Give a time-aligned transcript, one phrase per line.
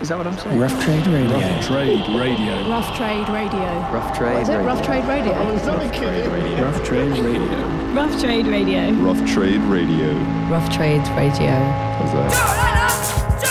[0.00, 0.58] Is that what I'm saying?
[0.58, 1.38] Rough Trade Radio.
[1.38, 2.68] Rough Trade Radio.
[2.68, 3.60] Rough Trade Radio.
[3.92, 4.52] Rough Trade What is it?
[4.52, 4.64] Radio.
[4.66, 5.32] Rough Trade Radio.
[5.32, 6.64] Rough Trade Radio.
[6.64, 7.94] Rough Trade Radio.
[7.94, 8.92] Rough Trade Radio.
[9.02, 10.12] Rough Trade Radio.
[10.50, 11.50] Rough Trade Radio.
[11.54, 13.44] How's that?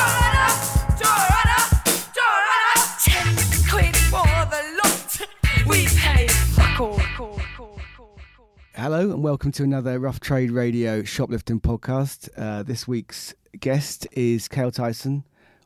[8.76, 12.30] Hello and welcome to another Rough Trade Radio shoplifting podcast.
[12.38, 15.24] Uh, this week's guest is Cale Tyson,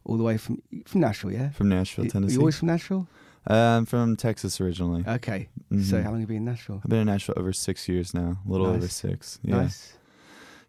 [0.07, 1.31] all the way from from Nashville.
[1.31, 2.34] Yeah, From Nashville, You- Tennessee.
[2.34, 3.07] You always from Nashville?
[3.49, 5.03] Uh, I'm from Texas originally.
[5.07, 5.48] Okay.
[5.71, 5.84] Mhm.
[5.84, 6.81] So how long have you been in Nashville?
[6.84, 8.75] I've been in Nashville over six years now, a little Nice.
[8.77, 9.39] over six.
[9.43, 9.55] Yeah.
[9.62, 9.93] Nice.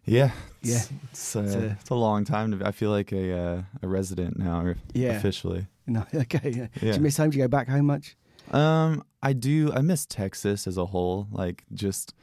[0.05, 0.31] Yeah.
[0.61, 0.77] Yeah.
[0.77, 2.57] It's, it's, uh, It's a- it's a long time.
[2.57, 5.11] To, I feel like a uh, a resident now, Yeah.
[5.17, 5.65] officially.
[5.87, 6.05] No.
[6.13, 6.51] Okay.
[6.55, 6.67] Yeah.
[6.79, 6.93] Do Yeah.
[6.95, 7.31] you miss home?
[7.31, 8.15] Do you go back home much?
[8.51, 9.71] Um, I do.
[9.73, 11.27] I miss Texas as a whole.
[11.31, 12.13] Like, just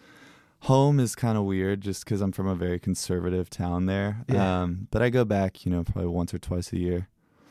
[0.61, 4.25] home is kind of weird, just because I'm from a very conservative town there.
[4.29, 4.63] Yeah.
[4.63, 7.09] Um, but I go back, you know, probably once or twice a year.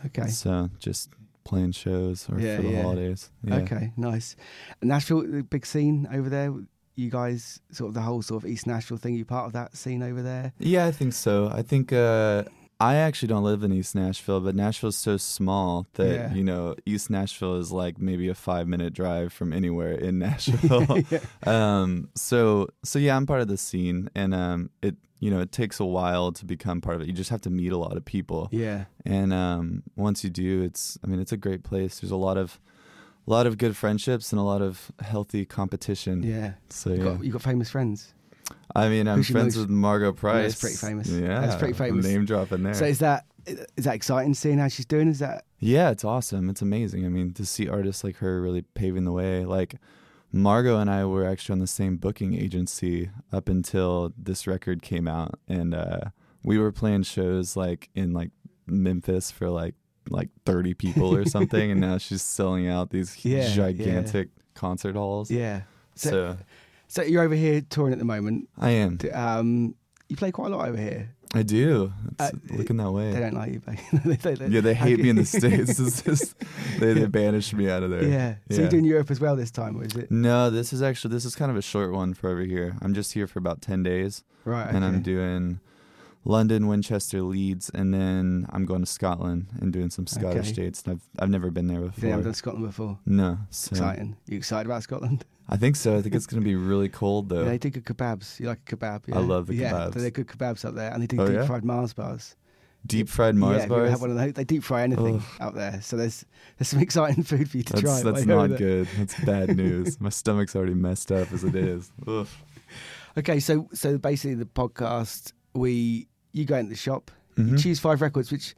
[0.07, 0.27] Okay.
[0.27, 1.09] So just
[1.43, 2.81] playing shows or Yeah, for the yeah.
[2.81, 3.31] holidays.
[3.43, 3.55] Yeah.
[3.57, 3.93] Okay.
[3.95, 4.35] Nice.
[4.81, 6.53] Nashville, the big scene over there.
[6.97, 9.15] You guys, sort of the whole sort of East Nashville thing.
[9.15, 10.53] You part of that scene over there?
[10.59, 11.49] Yeah, I think so.
[11.53, 12.45] I think uh,
[12.79, 16.33] I actually don't live in East Nashville, but Nashville's so small that Yeah.
[16.33, 20.85] you know East Nashville is like maybe a five minute drive from anywhere in Nashville.
[21.09, 21.19] yeah.
[21.47, 25.51] um, so so yeah, I'm part of the scene, and um, it you know it
[25.53, 27.07] takes a while to become part of it.
[27.07, 28.85] You just have to meet a lot of people, Yeah.
[29.05, 31.99] and um, once you do, it's I mean it's a great place.
[32.01, 32.59] There's a lot of
[33.27, 36.21] a lot of good friendships and a lot of healthy competition.
[36.23, 36.53] Yeah.
[36.69, 38.13] So You yeah, got, you got famous friends.
[38.75, 40.51] I mean I'm friends with Margo Price.
[40.51, 41.09] That's pretty famous.
[41.09, 42.05] Yeah, That's pretty famous.
[42.05, 42.73] Name dropping there.
[42.73, 45.07] So is that is that exciting seeing how she's doing?
[45.07, 46.49] Is that Yeah, it's awesome.
[46.49, 47.05] It's amazing.
[47.05, 49.45] I mean, to see artists like her really paving the way.
[49.45, 49.75] Like
[50.31, 55.07] Margo and I were actually on the same booking agency up until this record came
[55.07, 55.99] out, and uh,
[56.43, 58.31] we were playing shows like in like
[58.67, 59.75] Memphis for like
[60.09, 65.31] like thirty people or something, and now she's selling out these Yeah, gigantic concert halls.
[65.31, 65.61] yeah?
[65.95, 66.37] So, So,
[66.87, 68.49] so you're over here touring at the moment.
[68.59, 68.99] I am.
[69.13, 69.75] Um,
[70.09, 71.09] you play quite a lot over here.
[71.33, 71.91] I do.
[72.11, 73.11] It's Uh, looking that way.
[73.11, 73.61] They don't like you,
[74.05, 75.77] they, they, they, yeah, they hate me in the states.
[76.03, 76.35] Just,
[76.79, 78.03] they they banished me out of there.
[78.07, 78.35] Yeah.
[78.51, 80.09] So you're doing Europe as well this time, or is it?
[80.11, 82.75] No, this is actually this is kind of a short one for over here.
[82.81, 84.73] I'm just here for about ten days, Right.
[84.73, 85.59] and I'm doing
[86.27, 90.63] London, Winchester, Leeds, and then I'm going to Scotland and doing some Scottish Okay.
[90.63, 90.83] dates.
[90.87, 92.03] I've I've never been there before.
[92.03, 92.97] You haven't done Scotland before.
[93.05, 94.17] no, so Exciting.
[94.27, 95.23] You excited about Scotland?
[95.47, 95.95] I think so.
[95.97, 97.43] I think it's gonna be really cold though.
[97.43, 98.39] Yeah, they do good kebabs.
[98.39, 99.07] You like a kebab?
[99.07, 99.17] Yeah?
[99.17, 99.93] I love the yeah, kebabs.
[99.93, 101.45] they're good kebabs up there, and they do Oh, deep yeah?
[101.45, 102.35] fried Mars bars.
[102.87, 103.89] Deep fried Mars yeah, have bars.
[103.91, 104.33] had one of those?
[104.33, 106.25] They deep fry anything out there, so there's
[106.57, 108.11] there's some exciting food for you to That's try.
[108.11, 108.87] that's not good.
[108.97, 110.01] That's bad news.
[110.01, 111.91] My stomach's already messed up as it is.
[112.07, 112.27] Ugh.
[113.17, 117.61] Okay, so so basically the podcast we you go into the shop, you Mhm.
[117.63, 118.55] choose five records, which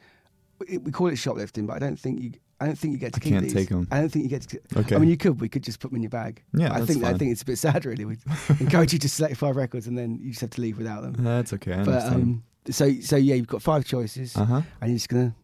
[0.69, 3.19] we call it shoplifting, but I don't think you I don't think you get to
[3.19, 3.53] I keep can't these.
[3.53, 3.87] take 'em.
[3.91, 4.59] I don't think you get to.
[4.77, 4.95] Okay.
[4.95, 5.39] I mean, you could.
[5.39, 6.41] We could just put them in your bag.
[6.55, 8.03] Yeah, I think I think it's a bit sad, really.
[8.03, 8.17] We
[8.59, 11.13] encourage you to select five records, and then you just have to leave without them.
[11.23, 11.73] That's okay.
[11.73, 12.23] I But understand.
[12.23, 14.61] um, so so yeah, you've got five choices, uh huh.
[14.81, 15.35] and you're just gonna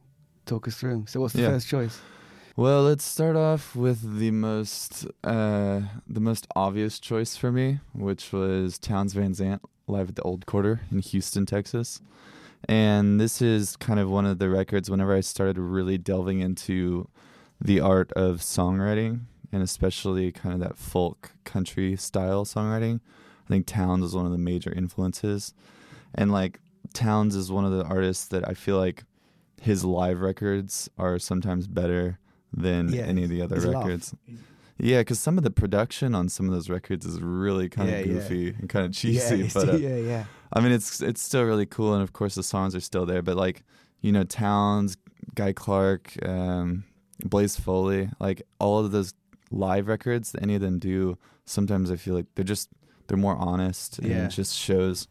[0.47, 1.05] talk us through them.
[1.07, 1.49] So what's the Yeah.
[1.49, 1.99] first choice?
[2.55, 8.31] Well, let's start off with the most uh, the most obvious choice for me, which
[8.31, 11.99] was Townes Van Zandt live at the Old Quarter in Houston, Texas.
[12.69, 17.09] And this is kind of one of the records whenever I started really delving into
[17.59, 19.21] the art of songwriting
[19.51, 22.99] and especially kind of that folk country style songwriting.
[23.45, 25.55] I think Townes is one of the major influences.
[26.13, 26.59] And like
[26.93, 29.05] Townes is one of the artists that I feel like
[29.59, 32.19] his live records are sometimes better
[32.53, 33.83] than Yeah, any of the other a laugh.
[33.85, 34.15] records.
[34.79, 37.95] Yeah, because some of the production on some of those records is really kind Yeah,
[37.97, 38.13] of yeah.
[38.13, 39.49] goofy and kind of cheesy.
[39.53, 40.25] but uh, yeah, yeah.
[40.51, 43.21] I mean, it's it's still really cool, and of course the songs are still there.
[43.21, 43.63] But like,
[44.01, 44.97] you know, Townes,
[45.35, 46.83] Guy Clark, um,
[47.23, 49.13] Blaze Foley, like all of those
[49.51, 52.69] live records that any of them do, sometimes I feel like they're just
[53.07, 54.25] they're more honest, and Yeah.
[54.25, 55.07] it just shows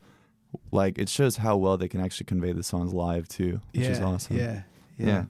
[0.72, 3.90] like it shows how well they can actually convey the songs live too, which yeah,
[3.90, 4.36] is awesome.
[4.36, 4.62] Yeah,
[4.98, 5.24] yeah.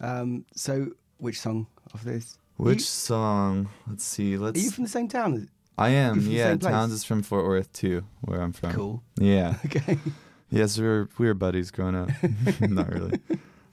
[0.00, 2.38] Um, so which song of this?
[2.56, 3.68] Which You- song?
[3.88, 4.36] Let's see.
[4.36, 4.58] Let's.
[4.58, 5.48] Are you from the same town?
[5.78, 6.20] I am.
[6.20, 6.56] Yeah.
[6.56, 8.72] Townes is from Fort Worth too, where I'm from.
[8.72, 9.02] Cool.
[9.18, 9.56] Yeah.
[9.66, 9.98] Okay.
[10.48, 12.08] Yes, we were we were buddies growing up.
[12.60, 13.18] Not really.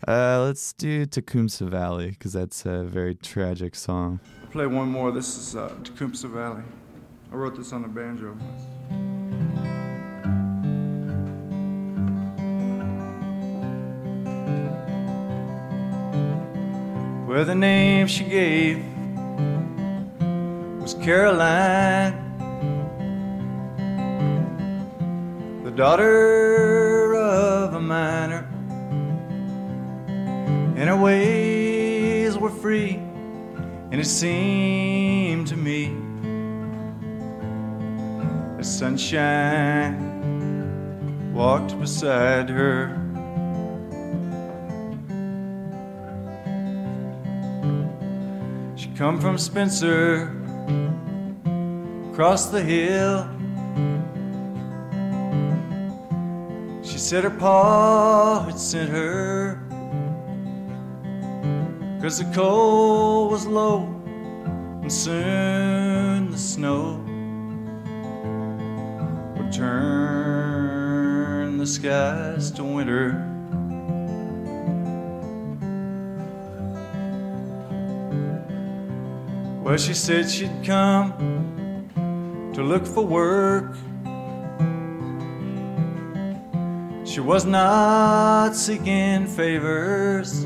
[0.08, 4.20] Uh, let's do Tecumseh Valley because that's a very tragic song.
[4.42, 5.12] I'll play one more.
[5.12, 6.64] This is uh, Tecumseh Valley.
[7.32, 8.36] I wrote this on the banjo.
[17.34, 18.86] Where the name she gave
[20.80, 22.14] was Caroline,
[25.64, 28.48] the daughter of a miner.
[30.78, 32.98] and her ways were free,
[33.90, 35.92] and it seemed to me
[38.60, 39.98] as sunshine
[41.34, 43.03] walked beside her.
[49.04, 50.32] Come from Spencer,
[52.10, 53.28] across the hill.
[56.82, 59.60] She said her pa had sent her.
[62.02, 63.80] Cause the cold was low,
[64.82, 67.04] and soon the snow
[69.36, 70.78] would turn
[71.58, 73.33] the skies to winter.
[79.74, 81.12] Well, she said she'd come
[82.54, 83.76] to look for work.
[87.08, 90.46] She was not seeking favors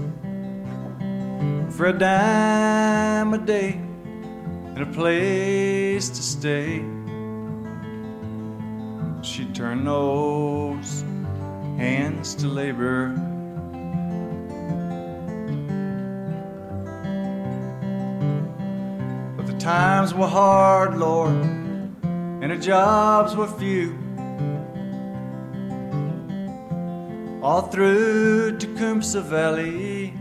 [1.76, 6.86] for a dime a day and a place to stay.
[9.24, 11.04] She'd turn those
[11.78, 13.27] hands to labor.
[20.07, 21.33] Times were hard, Lord,
[22.42, 23.98] and her jobs were few.
[27.42, 30.13] All through Tecumseh Valley.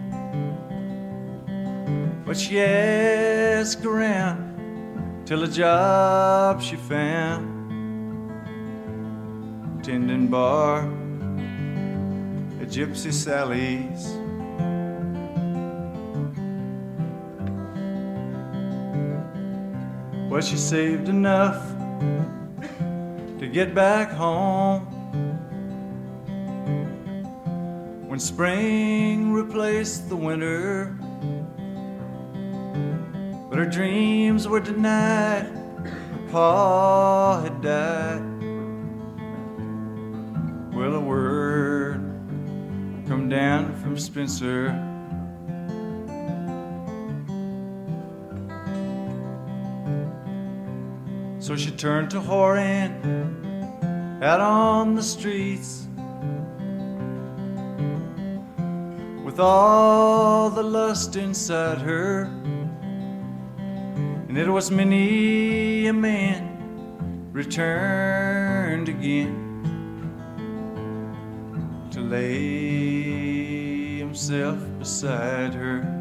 [2.24, 7.46] But she asked around till a job she found.
[9.84, 10.80] Tending bar
[12.60, 14.25] at Gypsy Sally's.
[20.36, 21.66] Well, she saved enough
[23.38, 24.82] to get back home.
[28.06, 30.94] When spring replaced the winter,
[33.48, 35.46] but her dreams were denied.
[35.46, 38.20] Her pa had died.
[40.74, 41.96] Well, a word
[43.08, 44.95] come down from Spencer.
[51.46, 52.90] So she turned to Horan
[54.20, 55.86] out on the streets
[59.24, 62.24] with all the lust inside her.
[64.28, 69.62] And it was many a man returned again
[71.92, 75.95] to lay himself beside her.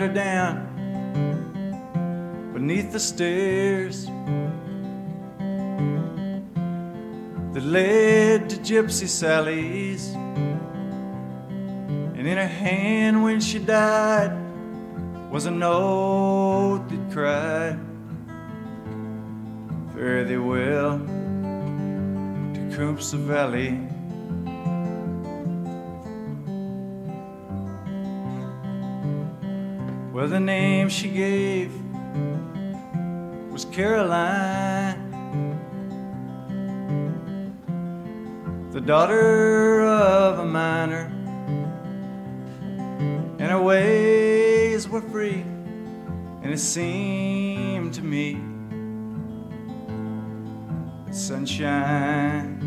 [0.00, 0.70] Her down
[2.52, 4.06] beneath the stairs
[7.52, 10.14] that led to Gypsy Sally's.
[12.14, 14.32] And in her hand when she died
[15.30, 17.78] was a note that cried,
[19.94, 20.98] Fare thee well
[22.54, 23.89] to Tecumseh Valley.
[30.20, 31.72] Well, the name she gave
[33.50, 35.00] was Caroline,
[38.70, 41.10] the daughter of a miner,
[43.38, 45.42] and her ways were free,
[46.42, 48.42] and it seemed to me
[51.06, 52.60] that sunshine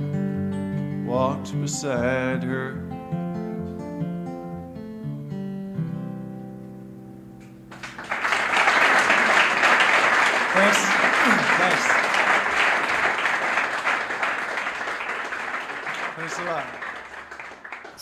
[1.05, 2.82] walked beside her.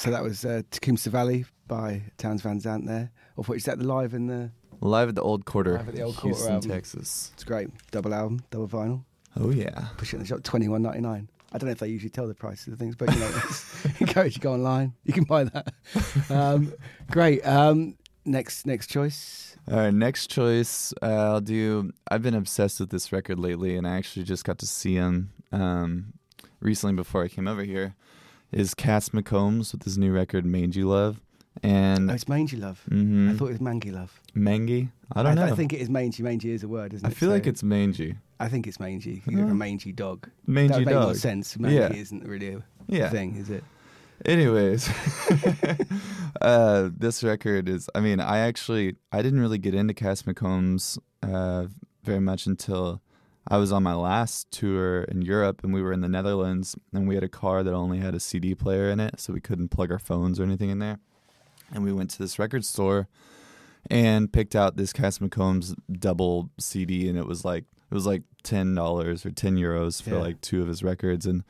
[0.01, 3.11] So that was uh, Tecumseh Valley by Townes Van Zandt there.
[3.35, 4.49] Or what is that the live in the?
[4.79, 6.71] Live at the Old Quarter, Live at the Old Quarter Houston, album.
[6.71, 7.29] Texas.
[7.35, 7.69] It's great.
[7.91, 9.03] Double album, double vinyl.
[9.39, 9.89] Oh yeah.
[9.97, 11.29] Push it in the shop, twenty one ninety nine.
[11.51, 13.85] I don't know if they usually tell the prices of things, but you know, it's
[14.01, 14.95] encourage you go online.
[15.03, 15.71] You can buy that.
[16.31, 16.73] Um,
[17.11, 17.45] great.
[17.45, 19.55] Um, next, next choice.
[19.69, 20.95] All right, next choice.
[20.99, 21.91] Uh, I'll do.
[22.09, 25.31] I've been obsessed with this record lately, and I actually just got to see him
[25.51, 26.13] um,
[26.59, 27.93] recently before I came over here.
[28.51, 31.21] Is Cass McCombs with his new record "Mangy Love"
[31.63, 32.81] and Oh, it's Mangy Love.
[32.89, 34.19] mhm, I thought it was Mangy Love.
[34.33, 34.89] Mangy.
[35.13, 35.45] I don't know.
[35.45, 36.21] I, think it is Mangy.
[36.23, 37.11] Mangy is a word, isn't it?
[37.11, 38.15] I feel like it's mangy.
[38.39, 39.21] I think it's mangy.
[39.27, 40.29] You have a mangy dog.
[40.47, 41.15] Mangy that would make more dog.
[41.15, 41.57] sense.
[41.59, 41.93] Mangy Yeah.
[41.93, 43.09] isn't really a Yeah.
[43.09, 43.63] thing, is it?
[44.25, 44.89] Anyways,
[46.41, 47.89] uh, this record is.
[47.95, 51.67] I mean, I actually I didn't really get into Cass McCombs uh,
[52.03, 53.01] very much until
[53.47, 57.07] I was on my last tour in Europe and we were in the Netherlands and
[57.07, 59.69] we had a car that only had a CD player in it, so we couldn't
[59.69, 60.99] plug our phones or anything in there.
[61.73, 63.07] And we went to this record store
[63.89, 68.21] and picked out this Cass McCombs double CD and it was like it was like
[68.43, 70.17] ten dollars or ten euros for Yeah.
[70.19, 71.43] like two of his records and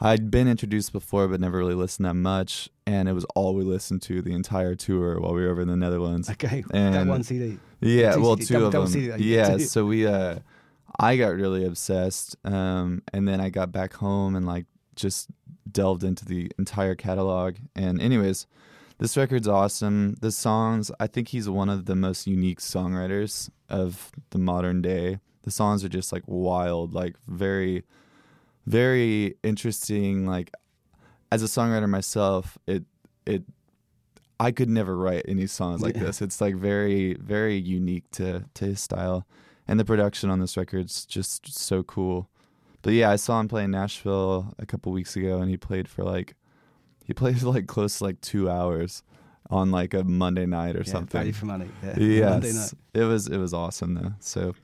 [0.00, 3.64] I'd been introduced before but never really listened that much and it was all we
[3.64, 6.30] listened to the entire tour while we were over in the Netherlands.
[6.30, 7.58] Okay, that And- one CD.
[7.80, 8.86] Yeah, Two well, CD, two double- of them.
[8.88, 9.64] CD, like, yeah, two.
[9.64, 10.38] so we, uh,
[10.98, 15.28] I got really obsessed, um, and then I got back home and like just
[15.70, 17.56] delved into the entire catalog.
[17.74, 18.46] And anyways,
[18.98, 20.14] this record's awesome.
[20.20, 25.18] The songs, I think he's one of the most unique songwriters of the modern day.
[25.42, 27.82] The songs are just like wild, like very,
[28.66, 30.26] very interesting.
[30.26, 30.52] Like
[31.32, 32.84] as a songwriter myself, it
[33.26, 33.42] it
[34.38, 36.04] I could never write any songs like Yeah.
[36.04, 36.22] this.
[36.22, 39.26] It's like very, very unique to to his style,
[39.66, 42.28] and the production on this record's just so cool.
[42.82, 45.88] But yeah, I saw him play in Nashville a couple weeks ago, and he played
[45.88, 46.34] for like
[47.04, 49.02] he played like close to like two hours
[49.50, 51.18] on like a Monday night or Yeah, something.
[51.20, 51.68] Value for money.
[51.82, 52.30] Yeah.
[52.30, 52.72] Monday night.
[52.72, 54.12] Yes, it was it was awesome though.
[54.20, 54.54] So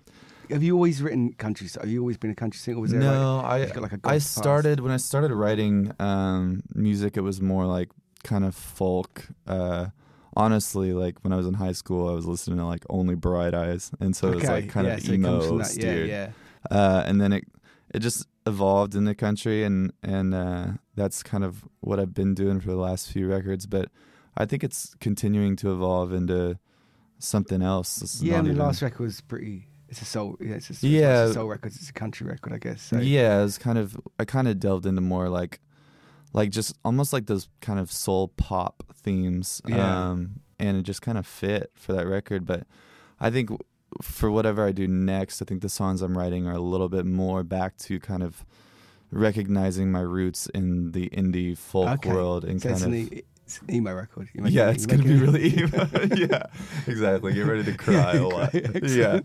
[0.51, 1.69] Have you always written country?
[1.81, 2.81] Have you always been a country singer?
[2.81, 4.35] Was there no, like, I got like a I past?
[4.37, 7.17] started when I started writing um, music.
[7.17, 7.89] It was more like
[8.25, 9.29] kind of folk.
[9.47, 9.87] Uh,
[10.37, 13.55] honestly, like when I was in high school, I was listening to like only Bright
[13.55, 15.59] Eyes, and so it was like kind yeah, of so it comes from emo that,
[15.59, 16.09] yeah, steered.
[16.09, 16.31] yeah.
[16.71, 17.45] Uh, and then it
[17.95, 22.35] it just evolved in the country, and and uh, that's kind of what I've been
[22.35, 23.67] doing for the last few records.
[23.67, 23.91] But
[24.37, 26.59] I think it's continuing to evolve into
[27.19, 28.01] something else.
[28.03, 29.67] It's Yeah, and the even- last record was pretty.
[29.89, 30.37] It's a soul.
[30.41, 31.23] Yeah, it's a, it's Yeah.
[31.25, 31.73] a soul record.
[31.75, 32.81] It's a country record, I guess.
[32.81, 32.99] So.
[33.01, 35.59] Yeah, it was kind of I kind of delved into more like
[36.33, 39.61] like just almost like those kind of soul pop themes.
[39.67, 40.11] Yeah.
[40.11, 42.67] Um and it just kind of fit for that record, but
[43.19, 43.51] I think
[44.03, 47.07] for whatever I do next, I think the songs I'm writing are a little bit
[47.07, 48.45] more back to kind of
[49.11, 52.13] recognizing my roots in the indie folk Okay.
[52.13, 54.29] world and So kind of an, it's emo record.
[54.35, 55.89] Yeah, it's gonna be making- really emo.
[56.15, 56.43] yeah,
[56.87, 57.33] exactly.
[57.35, 58.55] Get ready to cry a lot.
[58.85, 59.21] Yeah,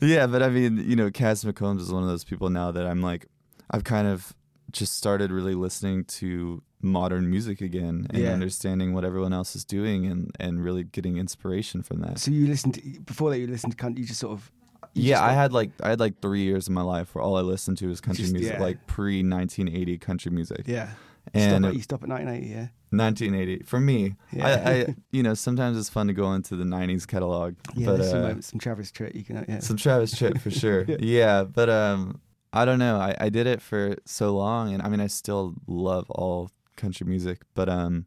[0.00, 0.26] yeah.
[0.26, 3.02] But I mean, you know, Cass McCombs is one of those people now that I'm
[3.02, 3.26] like,
[3.70, 4.34] I've kind of
[4.72, 8.32] just started really listening to modern music again and Yeah.
[8.32, 12.18] understanding what everyone else is doing and and really getting inspiration from that.
[12.18, 13.38] So you listened to, before that.
[13.38, 14.02] You listened to country.
[14.02, 14.50] You just sort of.
[14.94, 17.42] yeah, I had like I had like three years of my life where all I
[17.42, 18.62] listened to was country Just- music, yeah.
[18.62, 20.62] like pre 1980 country music.
[20.66, 20.90] Yeah.
[21.34, 22.48] And stop at, you stop at 1980.
[22.48, 22.68] Yeah.
[23.04, 24.16] 1980 for me.
[24.32, 24.46] Yeah.
[24.46, 27.86] I, I you know sometimes it's fun to go into the 90s catalog, Yeah.
[27.86, 29.14] but there's some, uh, some Travis Tritt.
[29.14, 29.36] You can.
[29.36, 29.58] uh, Yeah.
[29.60, 30.84] some Travis Tritt for sure.
[30.88, 30.96] Yeah.
[31.00, 31.44] yeah.
[31.44, 32.20] but um,
[32.52, 32.96] I don't know.
[32.96, 37.06] I, I did it for so long, and I mean, I still love all country
[37.06, 38.04] music, but um,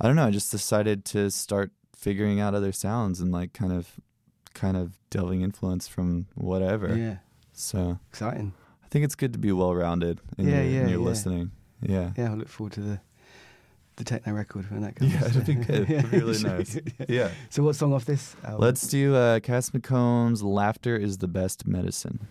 [0.00, 0.26] I don't know.
[0.26, 3.92] I just decided to start figuring out other sounds and like kind of,
[4.52, 6.94] kind of delving influence from whatever.
[6.96, 7.16] yeah.
[7.54, 8.52] So Exciting.
[8.84, 11.04] I think it's good to be well rounded in Yeah, your, yeah, in your yeah.
[11.06, 11.50] listening.
[11.80, 12.10] Yeah.
[12.16, 12.32] Yeah.
[12.32, 13.00] I look forward to the
[13.96, 15.12] the techno record when that comes.
[15.14, 15.88] Yeah, it'd be good.
[15.90, 16.74] It'd be really nice.
[16.98, 17.06] Yeah.
[17.08, 17.30] Yeah.
[17.50, 18.34] So what song off this?
[18.44, 18.60] album?
[18.60, 22.26] Let's do uh, Cass McCombs' "Laughter Is the Best Medicine."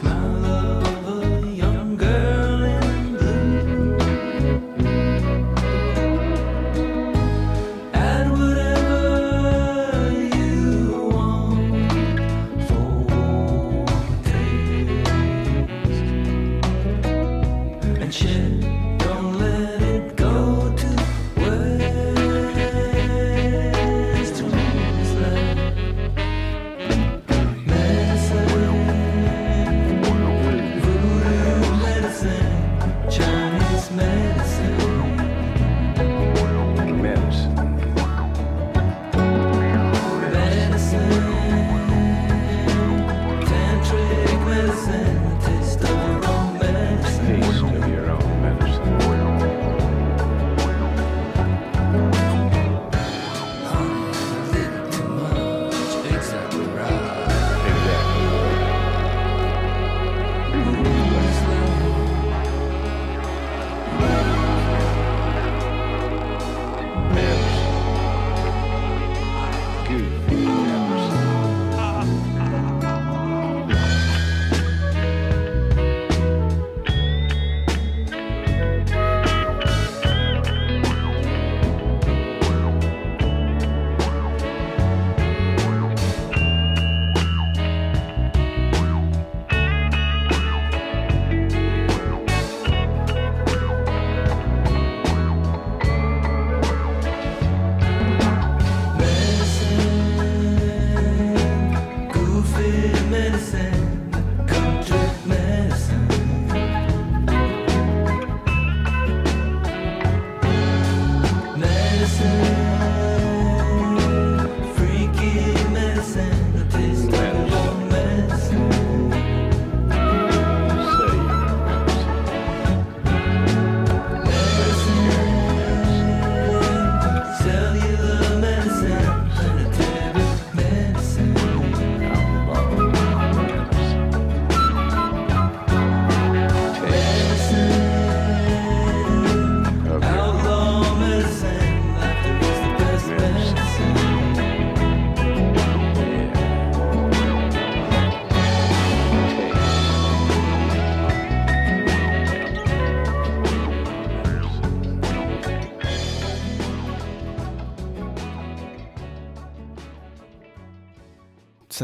[0.00, 0.79] smell of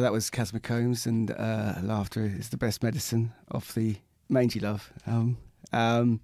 [0.07, 3.97] that was Cass McCombs and uh, Laughter is the Best Medicine off the
[4.29, 4.92] Mangy Love.
[5.05, 5.37] Um,
[5.73, 6.21] um,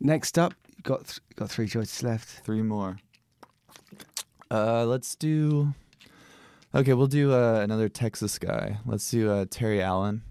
[0.00, 2.44] next up, you've got, th- got three choices left.
[2.44, 2.96] Three more.
[4.50, 5.72] Uh, let's do.
[6.74, 8.78] Okay, we'll do uh, another Texas guy.
[8.84, 10.22] Let's do uh, Terry Allen.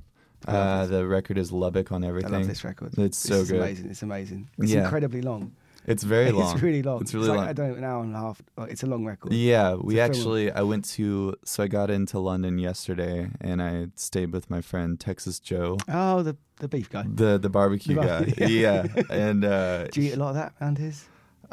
[0.45, 2.33] Uh, the record is Lubbock on everything.
[2.33, 2.97] I love this record.
[2.97, 3.61] It's so good.
[3.61, 3.89] amazing.
[3.89, 4.49] It's amazing.
[4.57, 4.83] It's Yeah.
[4.83, 5.55] incredibly long.
[5.87, 6.53] It's very long.
[6.53, 7.01] It's really long.
[7.01, 7.47] It's really like, long.
[7.47, 8.41] I don't know, an hour and a half.
[8.69, 9.33] It's a long record.
[9.33, 10.05] Yeah, we film.
[10.11, 14.61] actually I went to so I got into London yesterday and I stayed with my
[14.61, 17.05] friend Texas Joe, Oh, the the beef guy.
[17.11, 18.07] the the barbecue The guy.
[18.07, 18.47] barbecue.
[18.47, 21.05] yeah, and uh, Do you eat a lot of that around his?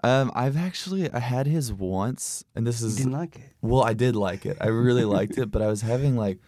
[0.04, 3.50] um, I've actually I had his once, and this You is didn't like it.
[3.62, 4.56] well, I did like it.
[4.60, 6.38] I really liked it, but I was having like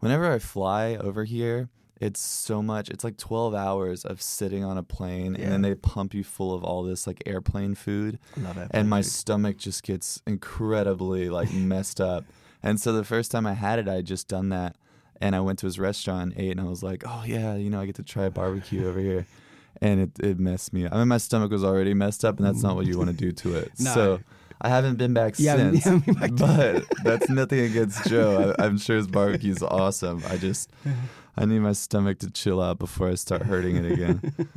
[0.00, 1.70] whenever I fly over here.
[2.00, 2.88] It's so much.
[2.88, 5.42] It's like 12 hours of sitting on a plane, Yeah.
[5.44, 8.18] and then they pump you full of all this like airplane food.
[8.38, 8.68] Love it.
[8.72, 12.24] and my stomach just gets incredibly like messed up.
[12.62, 14.76] And so the first time I had it, I had just done that,
[15.20, 17.70] and I went to his restaurant, and ate, and I was like, oh yeah, you
[17.70, 19.26] know, I get to try a barbecue over here,
[19.82, 20.92] and it it messed me up.
[20.94, 23.16] I mean, my stomach was already messed up, and that's not what you want to
[23.16, 23.72] do to it.
[23.78, 23.94] No.
[23.94, 24.20] So.
[24.62, 28.54] I haven't been back haven't- since, you back but that's nothing against Joe.
[28.58, 30.22] I, I'm sure his barbecue is awesome.
[30.28, 30.70] I just,
[31.36, 34.34] I need my stomach to chill out before I start hurting it again.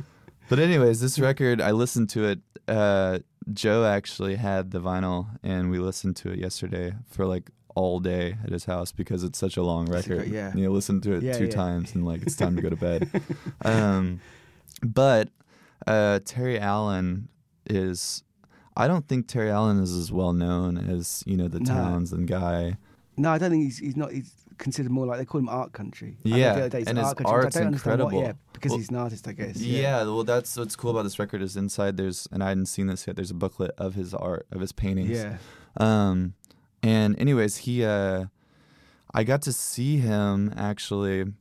[0.46, 2.38] But anyways, this record, I listened to it.
[2.68, 3.20] Uh,
[3.54, 8.36] Joe actually had the vinyl, and we listened to it yesterday for like all day
[8.44, 10.28] at his house because it's such a long record.
[10.28, 10.52] yeah.
[10.54, 11.50] you know, listen to it Yeah, two yeah.
[11.50, 13.08] times, and like it's time to go to bed.
[13.64, 14.20] um,
[14.82, 15.30] but
[15.86, 17.28] uh, Terry Allen
[17.64, 18.22] is.
[18.76, 21.72] I don't think Terry Allen is as well known as you know the No.
[21.72, 22.76] Townsend guy.
[23.16, 24.12] No, I don't think he's he's not.
[24.12, 26.16] He's considered more like they call him art country.
[26.22, 28.28] Yeah, the other day, it's and his art country, art's I don't understand what- incredible.
[28.28, 29.56] yeah, because Well, he's an artist, I guess.
[29.60, 30.02] Yeah.
[30.04, 33.06] well, that's what's cool about this record is inside there's, and I hadn't seen this
[33.06, 33.16] yet.
[33.16, 35.10] There's a booklet of his art, of his paintings.
[35.10, 35.36] yeah.
[35.76, 36.34] Um,
[36.82, 38.26] and anyways, he, uh,
[39.12, 41.32] I got to see him actually,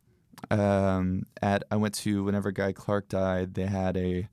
[0.52, 4.28] um, at, I went to, whenever Guy Clark died, they had a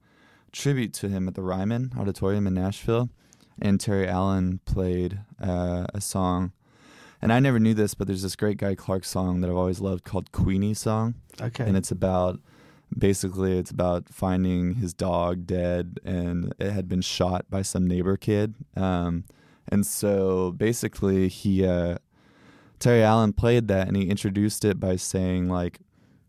[0.53, 3.09] tribute to him at the Ryman Auditorium in Nashville.
[3.63, 6.53] And Terry Allen played, uh, a song.
[7.23, 9.81] And I never knew this, but there's this great Guy Clark song that I've always
[9.81, 11.65] loved called Queenie Song Okay.
[11.65, 12.41] and it's about
[12.99, 18.17] basically it's about finding his dog dead and it had been shot by some neighbor
[18.17, 19.25] kid um,
[19.69, 21.97] and so basically he uh,
[22.81, 25.79] terry allen played that and he introduced it by saying like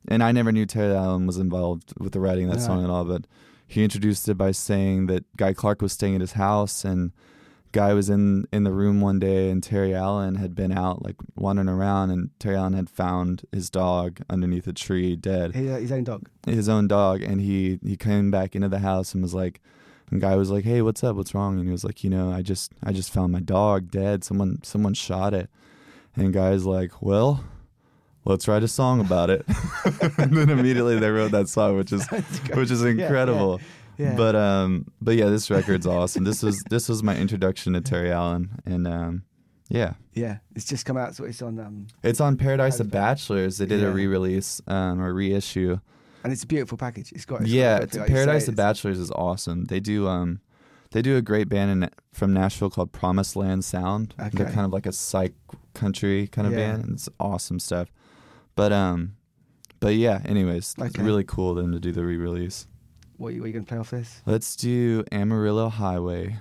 [0.08, 2.65] and i never knew terry allen was involved with the writing of that No.
[2.67, 3.25] song at all but
[3.65, 7.12] he introduced it by saying that guy clark was staying at his house and
[7.71, 11.15] guy was in in the room one day and Terry Allen had been out like
[11.36, 15.55] wandering around and Terry Allen had found his dog underneath a tree dead.
[15.55, 16.29] His, uh, his own dog.
[16.45, 17.21] his own dog.
[17.21, 19.62] And he he came back into the house and was like
[20.10, 21.15] and guy was like hey what's up?
[21.15, 21.57] What's wrong?
[21.57, 24.23] And he was like you know I just I just found my dog dead.
[24.23, 25.49] Someone someone shot it.
[26.15, 27.43] And guy's like well
[28.25, 29.45] let's write a song about it.
[30.17, 32.05] And then immediately they wrote that song which is
[32.53, 32.89] which is yeah.
[32.89, 33.60] incredible
[34.01, 34.15] Yeah.
[34.15, 36.23] but um, but yeah, this record's awesome.
[36.23, 39.23] This was this was my introduction to Terry Allen, and um,
[39.69, 41.15] yeah, yeah, it's just come out.
[41.15, 43.57] So it's on, um, it's on Paradise of Bachelors.
[43.57, 43.87] They did Yeah.
[43.87, 45.79] a re-release um, or reissue.
[46.23, 47.11] and it's a beautiful package.
[47.13, 47.41] It's got.
[47.41, 49.65] It's yeah, got it's, like Paradise of Bachelors is awesome.
[49.65, 50.39] They do um,
[50.91, 54.13] they do a great band in, from Nashville called Promised Land Sound.
[54.17, 54.43] They're Okay.
[54.45, 55.33] kind of like a psych
[55.73, 56.71] country kind of Yeah.
[56.71, 56.83] band.
[56.83, 57.91] And it's awesome stuff.
[58.55, 59.15] But um,
[59.79, 60.21] but yeah.
[60.25, 62.67] Anyways, it's really cool of them to do the re-release.
[63.21, 64.23] What, are you- you to play off this?
[64.25, 66.39] Let's do Amarillo Highway.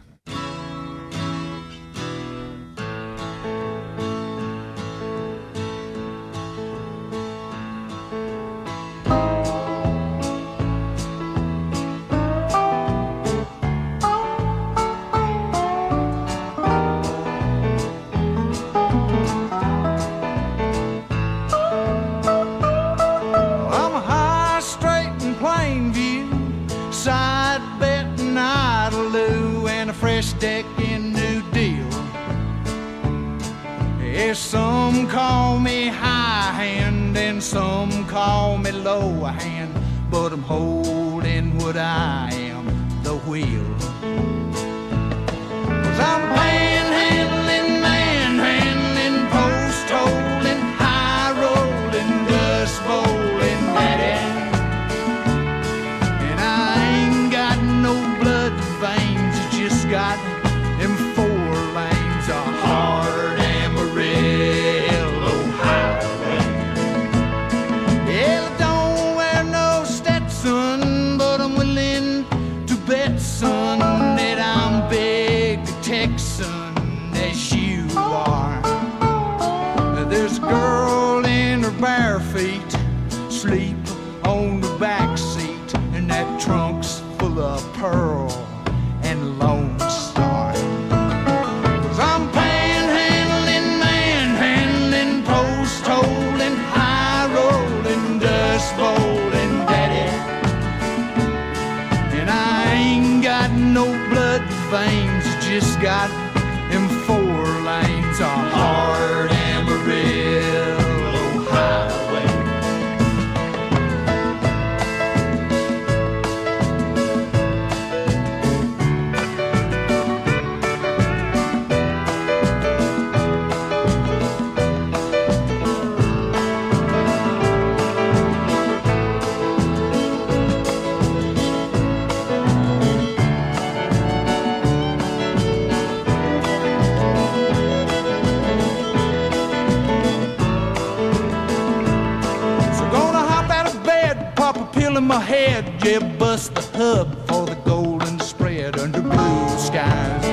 [145.10, 150.24] My head, yeah, bust the hub for the golden spread under blue skies.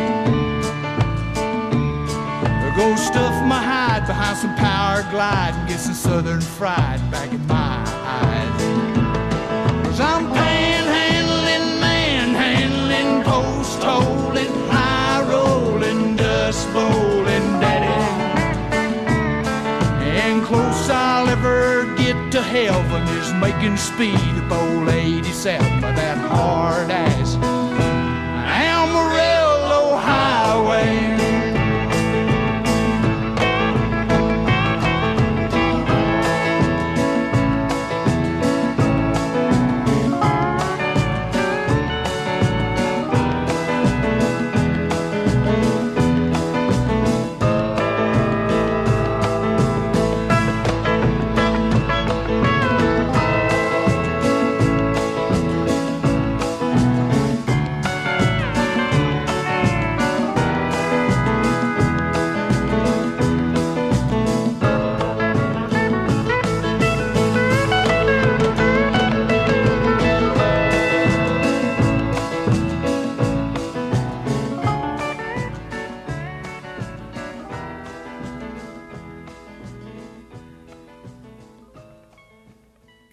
[2.78, 7.44] Go stuff my hide behind some power glide and get some southern fried back in
[7.48, 7.84] my
[8.22, 8.62] eyes.
[9.84, 17.98] Cause I'm panhandling, manhandling, post holding, high rolling, dust bowling, daddy.
[20.22, 24.16] And close I'll ever get to heaven is making speed.
[24.16, 27.17] Up old 87 by that hard ass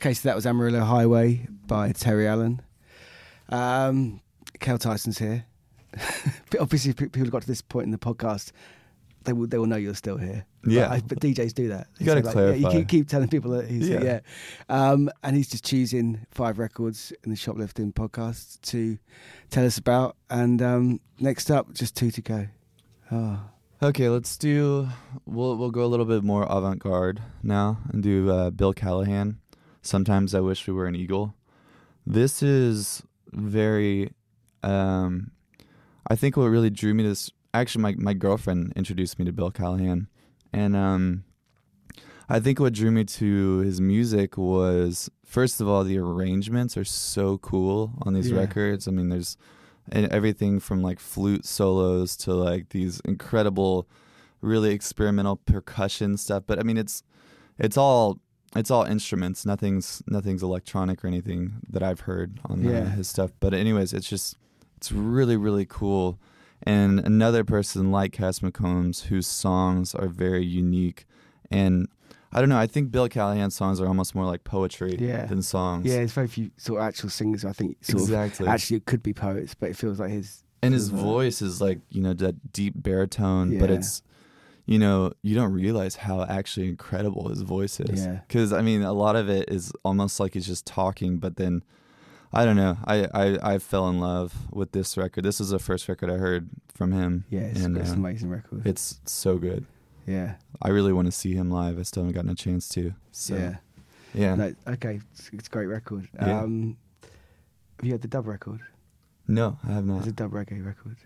[0.05, 2.61] Okay, so that was Amarillo Highway by Terry Allen.
[3.49, 4.21] Um,
[4.61, 5.47] Cale Tyson's here.
[6.51, 8.53] but obviously, if people got to this point in the podcast,
[9.25, 10.45] they will they will know you're still here.
[10.67, 10.88] Yeah.
[10.88, 11.87] but, I, but DJs do that.
[11.99, 14.03] You They say, like, yeah, you keep, keep telling people that he's Yeah.
[14.05, 14.21] yeah.
[14.69, 18.99] Um, and he's just choosing five records in the shoplifting podcast to
[19.49, 20.19] tell us about.
[20.29, 22.49] And um, next up, just two to go.
[23.11, 23.40] Oh,
[23.85, 24.88] Okay, let's do.
[25.27, 29.40] We'll we'll go a little bit more avant garde now and do uh, Bill Callahan.
[29.85, 31.35] Sometimes I wish we were an eagle.
[32.07, 34.11] This is very.
[34.62, 35.31] Um,
[36.11, 37.31] I think what really drew me to this.
[37.53, 40.09] Actually, my my girlfriend introduced me to Bill Callahan,
[40.53, 41.25] and um,
[42.29, 46.85] I think what drew me to his music was first of all the arrangements are
[46.85, 48.38] so cool on these Yeah.
[48.38, 48.88] records.
[48.88, 49.37] I mean, there's
[49.92, 53.87] and everything from like flute solos to like these incredible
[54.40, 57.03] really experimental percussion stuff but i mean it's
[57.59, 58.18] it's all
[58.57, 62.85] it's all instruments nothing's nothing's electronic or anything that i've heard on uh, Yeah.
[62.90, 64.37] his stuff but anyways it's just
[64.77, 66.19] it's really really cool
[66.62, 71.07] and another person like cass mccombs whose songs are very unique
[71.51, 71.88] and
[72.33, 75.27] i don't know i think bill callahan's songs are almost more like poetry Yeah.
[75.27, 77.45] than songs yeah, there's very few sort of actual singers.
[77.45, 80.43] I think sort exactly of actually it could be poets, but it feels like his.
[80.62, 84.03] and his uh, voice is like you know that deep baritone but it's
[84.66, 88.20] you know you don't realize how actually incredible his voice is Yeah.
[88.27, 91.62] because i mean a lot of it is almost like he's just talking but then
[92.33, 95.59] i don't know i i, I fell in love with this record this is the
[95.59, 98.66] first record i heard from him Yeah, it's, and it's uh, an amazing record.
[98.66, 99.66] it's so good
[100.07, 102.94] yeah, i really want to see him live i still haven't gotten a chance to
[103.12, 103.57] so yeah.
[104.14, 106.09] yeah No, okay, it's, it's a great record.
[106.14, 106.40] Yeah.
[106.40, 106.77] Um,
[107.79, 108.61] have you heard the dub record?
[109.29, 109.98] no i have not.
[109.98, 110.96] It's a dub reggae record.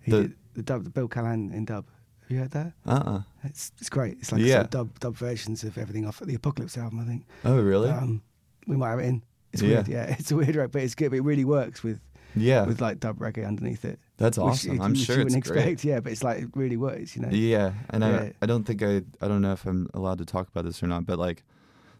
[0.00, 1.84] He The- did the dub, the Bill Callahan in dub.
[2.28, 2.72] Have you heard that?
[2.84, 4.18] uh-uh It's it's great.
[4.20, 4.54] It's like Yeah.
[4.56, 7.00] sort of dub dub versions of everything off the Apocalypse album.
[7.00, 7.24] I think.
[7.44, 8.20] oh really Um,
[8.66, 9.22] we might have it in.
[9.52, 9.68] It's Yeah.
[9.76, 10.16] weird, yeah.
[10.18, 11.10] It's a weird record, but it's good.
[11.10, 12.00] But it really works with
[12.36, 13.98] yeah with like dub reggae underneath it.
[14.18, 15.84] that's awesome you- i'm which sure you it's wouldn't great expect.
[15.84, 17.16] Yeah, but it's like it really works.
[17.16, 17.30] You know.
[17.30, 18.08] Yeah, and Yeah.
[18.20, 20.82] I I don't think I I don't know if I'm allowed to talk about this
[20.82, 21.42] or not, but like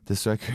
[0.09, 0.55] this record,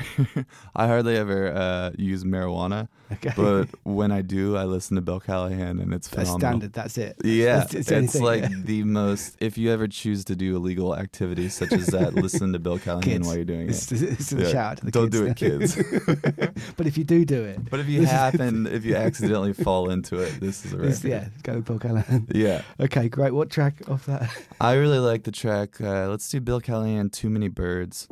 [0.75, 3.31] I hardly ever uh, use marijuana, Okay.
[3.37, 6.39] but when I do, I listen to Bill Callahan, and it's That's phenomenal.
[6.39, 6.73] standard.
[6.73, 7.15] That's it.
[7.23, 8.49] Yeah, That's- it's like yeah.
[8.65, 9.37] the most.
[9.39, 13.03] If you ever choose to do illegal activities such as that, listen to Bill Callahan
[13.03, 13.27] Kids.
[13.27, 13.91] while you're doing it.
[13.91, 14.47] it's a Yeah.
[14.49, 15.75] shout out to the Don't kids.
[15.75, 16.73] do it, kids.
[16.75, 20.17] but if you do do it, But if you happen, if you accidentally fall into
[20.17, 20.91] it, this is a record.
[20.91, 22.27] this- yeah, go with Bill Callahan.
[22.33, 22.63] Yeah.
[22.79, 23.33] Okay, great.
[23.33, 24.29] What track off that?
[24.59, 25.79] I really like the track.
[25.79, 28.07] Uh, let's do Bill Callahan, Too Many Birds.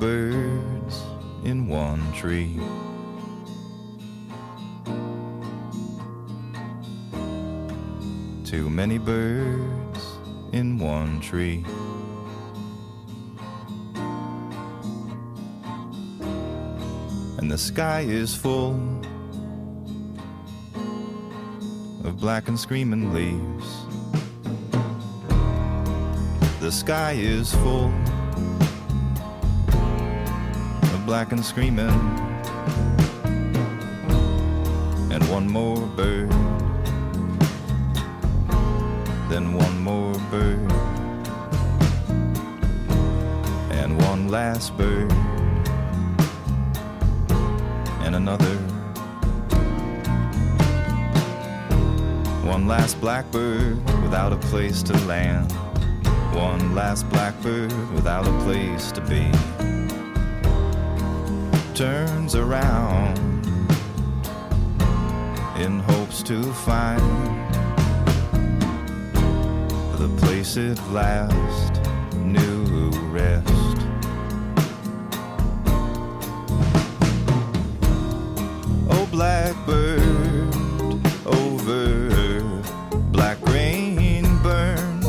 [0.00, 1.04] Birds
[1.44, 2.58] in one tree.
[8.46, 10.02] Too many birds
[10.52, 11.66] in one tree.
[17.36, 18.80] And the sky is full
[22.04, 23.68] of black and screaming leaves.
[26.60, 27.92] The sky is full
[31.10, 31.90] black and screaming.
[35.10, 36.30] And one more bird,
[39.28, 40.70] then one more bird,
[43.72, 45.10] and one last bird,
[48.04, 48.56] and another.
[52.46, 55.50] One last blackbird without a place to land.
[56.36, 59.28] One last blackbird without a place to be
[61.80, 63.18] turns around
[65.56, 67.00] in hopes to find
[69.96, 71.80] the place it last
[72.16, 73.78] knew rest.
[78.90, 80.02] Oh, blackbird
[81.24, 82.62] over
[83.10, 85.00] black rain burn.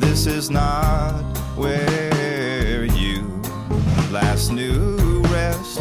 [0.00, 1.25] This is not
[4.50, 5.80] knew rest.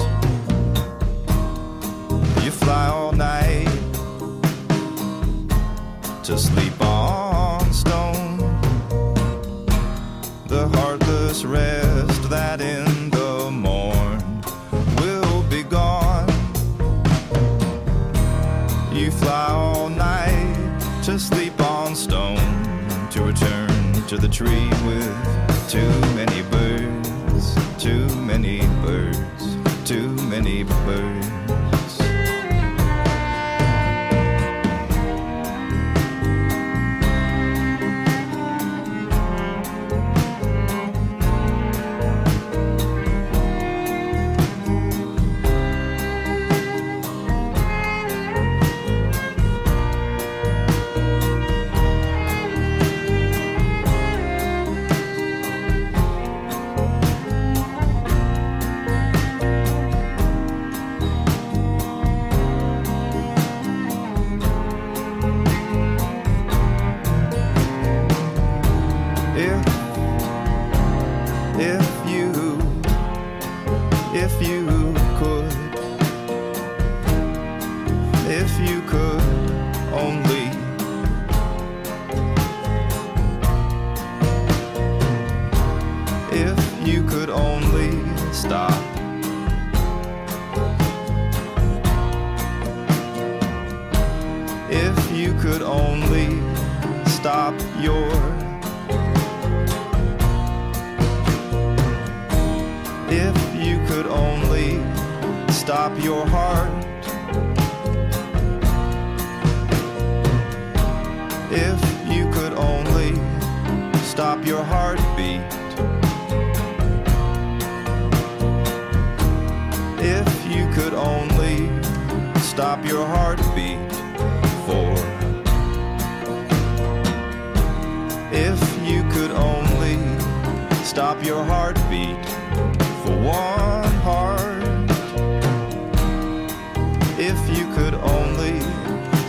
[2.44, 3.68] You fly all night
[6.24, 8.38] to sleep on stone.
[10.48, 14.42] The heartless rest that in the morn
[14.98, 16.30] will be gone.
[18.94, 22.38] You fly all night to sleep on stone
[23.12, 25.36] to return to the tree with
[25.70, 26.35] too many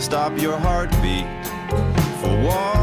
[0.07, 1.25] stop your heartbeat.
[2.21, 2.76] For one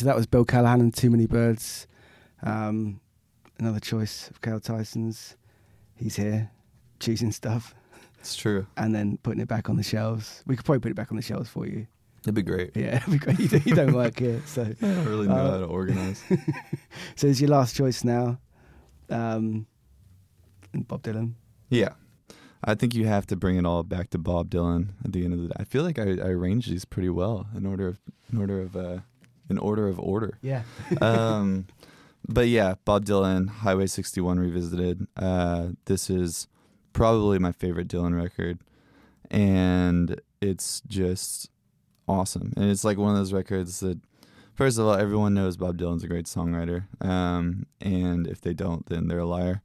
[0.00, 1.86] so that was Bill Callahan and Too Many Birds.
[2.42, 3.00] Um,
[3.58, 5.36] another choice of Cale Tyson's.
[5.94, 6.50] He's here
[7.00, 7.74] choosing stuff
[8.18, 8.66] It's true.
[8.78, 10.42] and then putting it back on the shelves.
[10.46, 11.86] We could probably put it back on the shelves for you.
[12.22, 12.74] It'd be great.
[12.74, 13.38] Yeah, it'd be great.
[13.38, 16.22] You don't, you don't work here, so I don't really know Uh, how to organize.
[17.16, 18.38] so it's your last choice now.
[19.10, 19.66] Um,
[20.72, 21.32] and Bob Dylan.
[21.68, 21.90] yeah.
[22.62, 25.32] I think you have to bring it all back to Bob Dylan at the end
[25.32, 25.54] of the day.
[25.58, 27.98] I feel like I, I arranged these pretty well in order of
[28.30, 28.98] in order of uh,
[29.50, 30.38] in order of order.
[30.40, 30.62] Yeah.
[31.02, 31.66] um,
[32.26, 35.06] but yeah, Bob Dylan, Highway 61 revisited.
[35.16, 36.46] Uh, this is
[36.92, 38.60] probably my favorite Dylan record,
[39.30, 41.50] and it's just
[42.08, 42.52] awesome.
[42.56, 43.98] And it's like one of those records that,
[44.54, 48.86] first of all, everyone knows Bob Dylan's a great songwriter, um, and if they don't,
[48.86, 49.62] then they're a liar.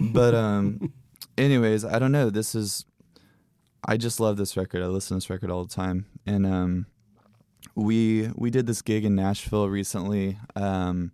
[0.00, 0.92] But um,
[1.38, 2.30] anyways, I don't know.
[2.30, 2.86] This is,
[3.86, 4.82] I just love this record.
[4.82, 6.86] I listen to this record all the time, and um,
[7.78, 11.12] we we did this gig in Nashville recently um,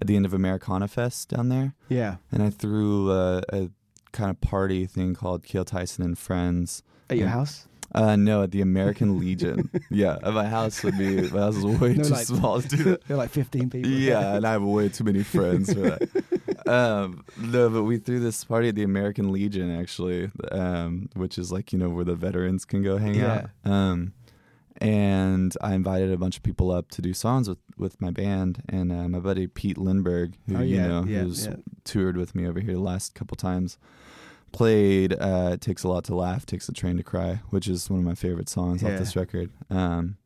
[0.00, 2.16] at the end of Americana Fest down there, Yeah.
[2.30, 3.70] and I threw a, a
[4.12, 6.82] kind of party thing called Cale Tyson and Friends.
[7.08, 7.32] At your Yeah.
[7.32, 7.66] house?
[7.94, 9.68] Uh, no, at the American Legion.
[9.90, 12.84] Yeah, at my house would be my house is way too like- small to do
[12.84, 13.10] that.
[13.10, 13.90] Are like 15 people.
[13.90, 16.02] Yeah, and I have way too many friends for that.
[16.66, 21.52] um, no, but we threw this party at the American Legion actually, um, which is
[21.52, 23.50] like you know where the veterans can go hang out.
[23.64, 24.12] Um,
[24.78, 28.62] and I invited a bunch of people up to do songs with, with my band,
[28.68, 31.56] and uh, my buddy Pete Lindbergh, who Oh, you know yeah, who's yeah.
[31.84, 33.78] toured with me over here the last couple times,
[34.52, 37.88] played uh, "It Takes a Lot to Laugh, Takes a Train to Cry," which is
[37.90, 38.92] one of my favorite songs Yeah.
[38.94, 39.50] off this record.
[39.70, 40.16] Um,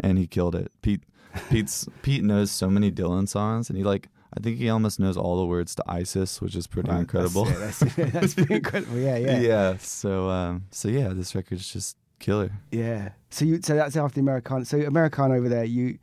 [0.00, 0.72] and he killed it.
[0.82, 1.02] Pete
[1.50, 5.16] Pete's Pete knows so many Dylan songs, and he like I think he almost knows
[5.16, 7.44] all the words to ISIS, which is pretty Wow, incredible.
[7.44, 8.98] That's, yeah, that's, that's pretty incredible.
[8.98, 9.38] Yeah, yeah.
[9.52, 9.76] yeah.
[9.78, 12.50] So um, so yeah, this record's just killer.
[12.70, 13.10] Yeah.
[13.30, 14.64] So you so that's after the Americana.
[14.64, 15.98] So Americana over there, you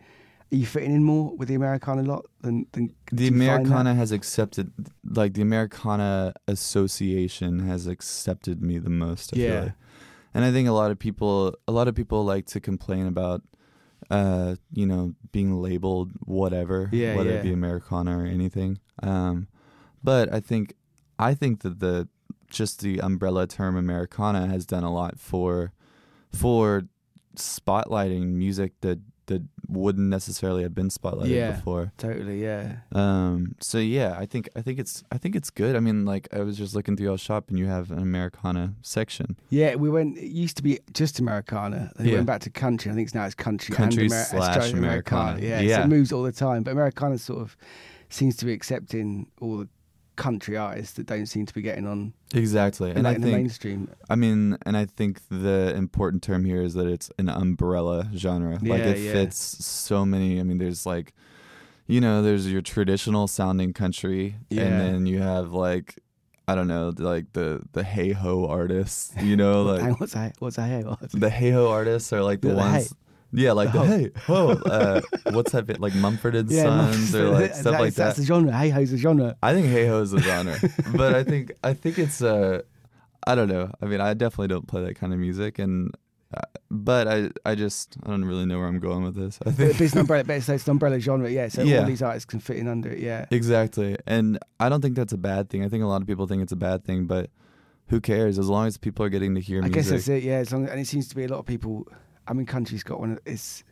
[0.51, 3.41] are you fitting in more with the Americana lot than than The do you find
[3.41, 3.45] that?
[3.61, 4.71] Americana has accepted,
[5.05, 9.33] like the Americana Association has accepted me the most.
[9.35, 9.49] I Yeah.
[9.51, 9.73] feel like.
[10.33, 13.41] and I think a lot of people, a lot of people like to complain about,
[14.09, 17.35] uh, you know, being labeled whatever, Yeah, whether yeah.
[17.37, 18.79] it be Americana or anything.
[19.03, 19.47] Um,
[20.03, 20.73] but I think,
[21.19, 22.07] I think that the
[22.49, 25.71] just the umbrella term Americana has done a lot for,
[26.31, 26.83] for
[27.35, 31.51] spotlighting music that that wouldn't necessarily have been spotlighted Yeah.
[31.51, 31.93] before.
[31.97, 32.41] Totally.
[32.43, 32.77] Yeah.
[32.91, 33.55] Um.
[33.61, 35.75] So yeah, I think I think it's I think it's good.
[35.77, 38.73] I mean, like I was just looking through your shop, and you have an Americana
[38.81, 39.37] section.
[39.49, 40.17] Yeah, we went.
[40.17, 41.91] It used to be just Americana.
[41.95, 42.17] Then we Yeah.
[42.17, 42.91] went back to country.
[42.91, 45.39] I think it's now it's country, Country and Ameri- slash Australian Americana.
[45.39, 45.83] Yeah, so Yeah.
[45.83, 46.63] it moves all the time.
[46.63, 47.55] But Americana sort of
[48.09, 49.69] seems to be accepting all the
[50.21, 53.31] country artists that don't seem to be getting on Exactly, and like, I in the
[53.31, 53.89] mainstream.
[54.09, 58.53] I mean, and I think the important term here is that it's an umbrella genre.
[58.61, 59.11] like Yeah, it yeah.
[59.13, 60.39] fits so many.
[60.39, 61.13] I mean, there's like,
[61.87, 64.63] you know, there's your traditional sounding country, Yeah.
[64.63, 65.99] and then you have like.
[66.47, 70.35] I don't know, like the the hey ho artists, you know, like what's that?
[70.39, 70.67] What's that?
[70.69, 72.95] Hey, the hey ho artists are like the The ones, hey.
[73.33, 73.85] Yeah, like The ho.
[73.85, 74.49] hey ho.
[74.51, 75.01] Uh,
[75.31, 78.05] what's that bit like Mumford and Yeah, Sons or like stuff like that?
[78.05, 78.51] That's the genre.
[78.51, 79.35] Hey ho's a genre.
[79.41, 80.57] I think hey ho is a genre,
[80.95, 82.61] but I think I think it's uh,
[83.25, 83.71] I don't know.
[83.81, 85.91] I mean, I definitely don't play that kind of music, and
[86.33, 89.37] uh, but I I just I don't really know where I'm going with this.
[89.45, 90.23] I But it's an umbrella.
[90.23, 91.29] But so it's an umbrella genre.
[91.29, 91.47] Yeah.
[91.49, 91.79] So Yeah.
[91.79, 92.99] all these artists can fit in under it.
[92.99, 93.25] Yeah.
[93.31, 95.63] exactly, and I don't think that's a bad thing.
[95.63, 97.29] I think a lot of people think it's a bad thing, but
[97.87, 98.39] who cares?
[98.39, 99.73] As long as people are getting to hear I music.
[99.75, 100.23] guess that's it.
[100.23, 100.35] Yeah.
[100.37, 101.87] As long, and it seems to be a lot of people.
[102.31, 103.11] I mean, country's got one.
[103.11, 103.63] of It's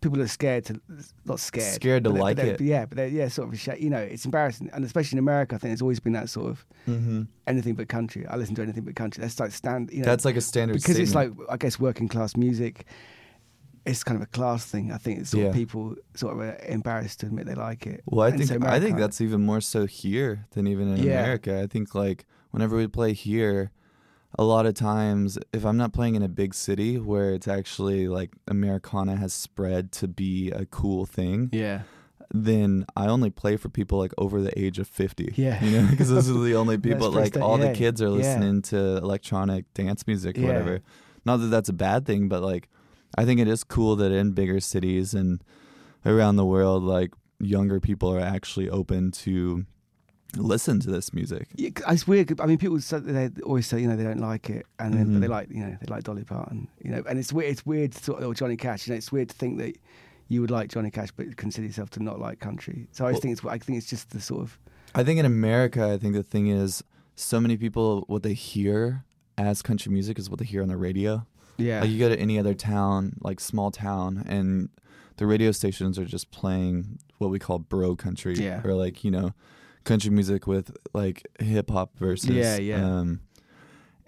[0.00, 0.80] people are scared to
[1.26, 2.56] not scared, Scared to but like it.
[2.58, 3.80] but yeah, but they're, yeah, sort of.
[3.80, 6.48] You know, it's embarrassing, and especially in America, I think it's always been that sort
[6.50, 8.26] of hmm anything but country.
[8.26, 9.20] I listen to anything but country.
[9.20, 9.90] That's like stand.
[9.92, 11.30] You know, That's like a standard because it's like.
[11.50, 12.86] I guess working class music.
[13.86, 14.90] It's kind of a class thing.
[14.92, 15.52] I think it's Yeah.
[15.52, 18.00] people sort of are embarrassed to admit they like it.
[18.06, 20.96] Well, I And think so I think that's even more so here than even in
[21.04, 21.20] Yeah.
[21.20, 21.60] America.
[21.62, 23.72] I think like whenever we play here,
[24.38, 28.08] a lot of times if I'm not playing in a big city where it's actually
[28.08, 31.82] like Americana has spread to be a cool thing, yeah.
[32.32, 35.34] then I only play for people like over the age of 50.
[35.36, 35.62] Yeah.
[35.62, 38.10] You know, because those are the only people like all yeah, the kids are yeah.
[38.10, 40.46] listening to electronic dance music or Yeah.
[40.48, 40.80] whatever.
[41.24, 42.68] Not that that's a bad thing, but like
[43.16, 45.42] I think it is cool that in bigger cities and
[46.04, 49.64] around the world like younger people are actually open to
[50.36, 51.48] listen to this music.
[51.54, 52.40] Yeah, it's weird.
[52.40, 55.06] I mean, people say, they always say you know they don't like it, and then
[55.12, 55.20] but Mhm.
[55.20, 57.50] they like you know they like Dolly Parton, you know, and it's weird.
[57.52, 58.86] It's weird to sort of or Johnny Cash.
[58.86, 59.76] You know, it's weird to think that
[60.28, 62.88] you would like Johnny Cash, but consider yourself to not like country.
[62.92, 64.58] So I Well- just think it's I think it's just the sort of
[64.94, 66.82] I think in America, I think the thing is
[67.16, 69.04] so many people what they hear
[69.36, 71.26] as country music is what they hear on the radio.
[71.56, 74.68] yeah Like you go to any other town, like small town, and
[75.16, 78.60] the radio stations are just playing what we call bro country, Yeah.
[78.64, 79.32] or like you know,
[79.84, 82.30] country music with like hip hop verses.
[82.30, 82.84] Yeah, yeah.
[82.84, 83.20] Um,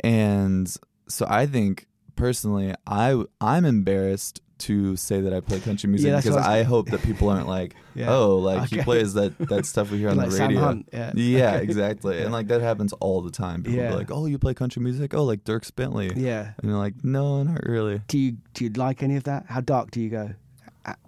[0.01, 0.75] and
[1.09, 6.17] so I think personally, I I'm embarrassed to say that I play country music Yeah,
[6.17, 8.11] because I I, hope that people aren't like, Yeah.
[8.11, 10.61] oh, like he plays that that stuff we hear on like the radio.
[10.61, 11.13] Hunt, yeah.
[11.15, 11.63] Yeah, Okay.
[11.65, 12.23] exactly.
[12.23, 13.63] And like that happens all the time.
[13.63, 13.91] People Yeah.
[13.91, 15.13] be like, "Oh, you play country music?
[15.15, 16.53] Oh, like Dierks Bentley." Yeah.
[16.59, 19.45] And you're like, "No, not really." Do you do you like any of that?
[19.49, 20.31] How dark do you go?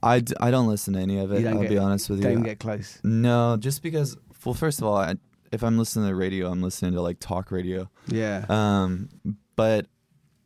[0.02, 1.46] I, d- I don't listen to any of it.
[1.46, 2.38] I'll get- be honest with Don't you.
[2.38, 2.98] even get close.
[3.04, 4.16] No, just because.
[4.44, 5.14] Well, first of all, I,
[5.52, 7.88] if I'm listening to the radio, I'm listening to like talk radio.
[8.06, 8.44] Yeah.
[8.48, 9.08] Um,
[9.56, 9.86] but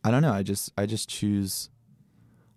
[0.04, 0.32] I don't know.
[0.32, 1.68] I just I just choose.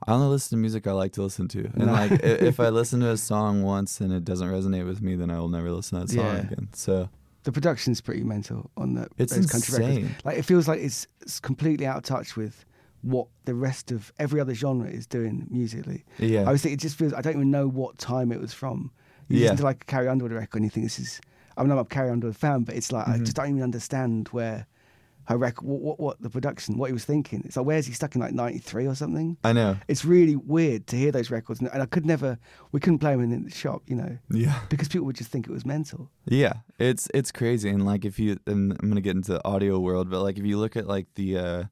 [0.08, 3.00] I only listen to music I like to listen to, and like if I listen
[3.00, 6.00] to a song once and it doesn't resonate with me, then I will never listen
[6.00, 6.42] to that song Yeah.
[6.42, 6.70] again.
[6.74, 7.10] So
[7.44, 9.98] the production's pretty mental on the It's those country records.
[9.98, 10.16] insane.
[10.24, 12.66] Like it feels like it's, it's completely out of touch with
[13.02, 16.04] what the rest of every other genre is doing musically.
[16.20, 18.54] yeah, I was thinking, it just feels I don't even know what time it was
[18.54, 18.92] from.
[19.28, 19.44] You Yeah.
[19.46, 21.22] listen to like a Carrie Underwood record and you think this is.
[21.58, 23.24] I mean, I'm a Carrie Underwood fan, but it's like I Mhm.
[23.24, 24.68] just don't even understand where
[25.28, 27.42] her record, what, what, what the production, what he was thinking.
[27.46, 29.38] It's like where's he stuck in like '93 or something?
[29.44, 29.78] I know.
[29.88, 32.38] It's really weird to hear those records, and, and I could never,
[32.72, 34.60] we couldn't play them in the shop, you know, Yeah.
[34.70, 36.12] because people would just think it was mental.
[36.26, 39.80] Yeah, it's it's crazy, and like if you, and I'm gonna get into the audio
[39.80, 41.64] world, but like if you look at like the uh,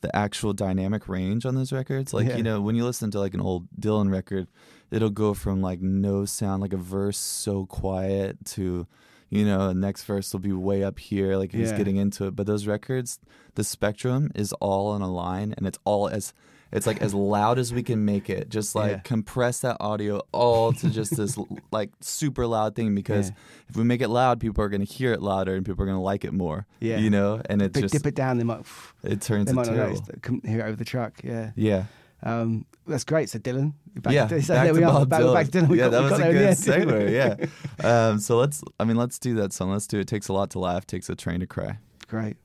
[0.00, 2.36] the actual dynamic range on those records, like Yeah.
[2.38, 4.48] you know when you listen to like an old Dylan record,
[4.92, 8.86] it'll go from like no sound, like a verse so quiet to,
[9.30, 11.78] you know, the next verse will be way up here, like he's Yeah.
[11.78, 12.36] getting into it.
[12.36, 13.18] But those records,
[13.54, 16.32] the spectrum is all on a line, and it's all as
[16.74, 18.48] it's like as loud as we can make it.
[18.48, 18.98] Just like Yeah.
[19.00, 21.36] compress that audio all to just this
[21.70, 23.34] like super loud thing because Yeah.
[23.68, 25.86] if we make it loud, people are going to hear it louder and people are
[25.86, 26.66] going to like it more.
[26.80, 26.96] Yeah.
[26.96, 28.64] You know, and it's But just dip it down, they might,
[29.02, 30.00] it turns they might not notice.
[30.00, 31.20] They couldn't hear it over the truck.
[31.22, 31.50] Yeah.
[31.56, 31.84] Yeah.
[32.22, 33.30] Um, that's great.
[33.30, 34.26] So Dylan, back yeah.
[34.26, 35.06] to, so back there to we are.
[35.06, 35.68] Back, to Dylan.
[35.68, 37.12] We yeah, got, that was a good segue.
[37.82, 38.08] Yeah.
[38.08, 38.62] um, so let's.
[38.80, 39.70] I mean, let's do that song.
[39.70, 40.08] Let's do it.
[40.08, 40.86] Takes a lot to laugh.
[40.86, 41.78] Takes a train to cry.
[42.08, 42.36] Great.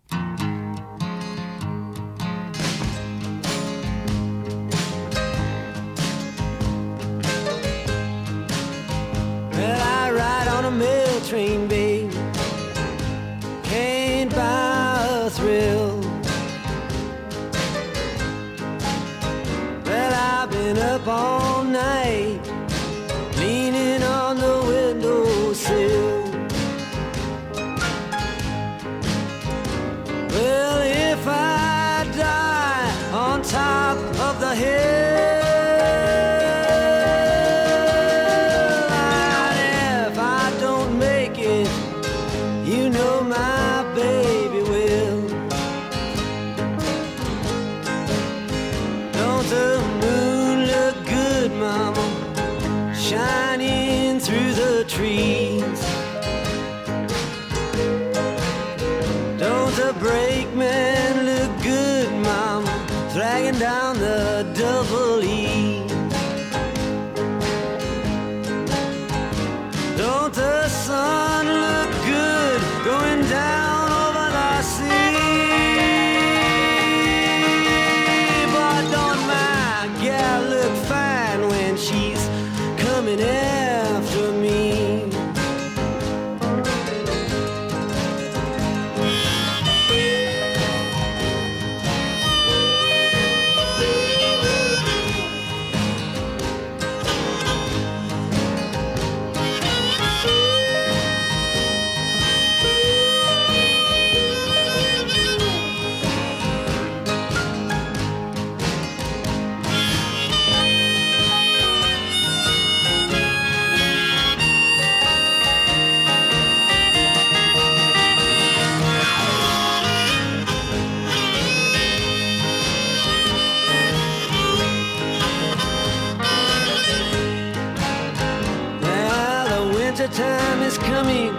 [130.17, 131.31] Time is coming.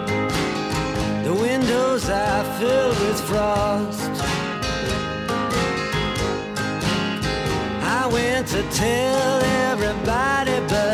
[1.25, 4.21] The windows are filled with frost.
[7.99, 10.88] I went to tell everybody, but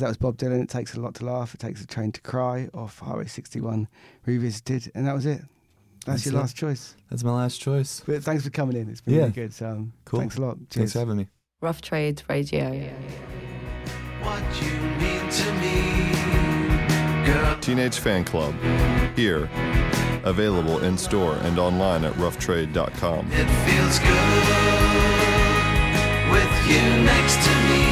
[0.00, 0.62] that was Bob Dylan.
[0.62, 1.54] It takes a lot to laugh.
[1.54, 3.88] It takes a train to cry off Highway 61
[4.26, 5.40] revisited, and that was it.
[6.06, 6.38] That's, That's your it.
[6.38, 6.96] last choice.
[7.10, 8.02] That's my last choice.
[8.06, 8.88] But thanks for coming in.
[8.88, 9.20] It's been Yeah.
[9.20, 9.52] really good.
[9.54, 10.20] So, um, Cool.
[10.20, 10.56] Thanks a lot.
[10.70, 11.26] Thanks for having me.
[11.60, 12.70] Rough Trade Radio.
[14.22, 17.58] What you mean to me, girl.
[17.60, 18.54] Teenage Fanclub.
[19.16, 19.48] Here.
[20.24, 23.30] Available in store and online at roughtrade.com.
[23.32, 24.46] It feels good
[26.30, 27.89] with you next to me.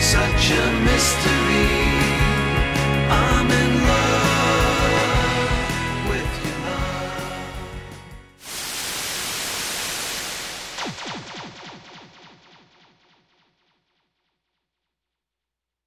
[0.00, 1.68] such a mystery?
[3.10, 4.07] I'm in love.